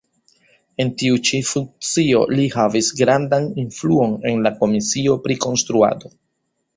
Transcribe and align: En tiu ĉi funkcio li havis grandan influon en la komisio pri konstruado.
En 0.83 0.87
tiu 1.01 1.17
ĉi 1.27 1.41
funkcio 1.49 2.21
li 2.31 2.45
havis 2.55 2.89
grandan 3.01 3.45
influon 3.65 4.15
en 4.31 4.41
la 4.47 4.53
komisio 4.63 5.19
pri 5.27 5.37
konstruado. 5.45 6.11